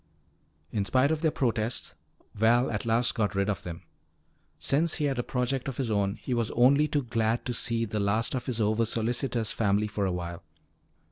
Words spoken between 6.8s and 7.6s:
too glad to